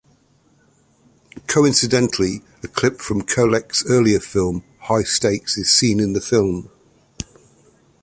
[1.45, 6.71] Coincidentally, a clip from Kollek's earlier film, "High Stakes", is seen in the film.